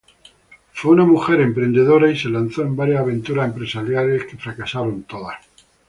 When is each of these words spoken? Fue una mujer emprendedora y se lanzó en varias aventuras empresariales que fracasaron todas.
Fue 0.73 0.93
una 0.93 1.05
mujer 1.05 1.41
emprendedora 1.41 2.09
y 2.09 2.17
se 2.17 2.27
lanzó 2.27 2.63
en 2.63 2.75
varias 2.75 3.01
aventuras 3.01 3.45
empresariales 3.53 4.25
que 4.25 4.35
fracasaron 4.35 5.03
todas. 5.03 5.45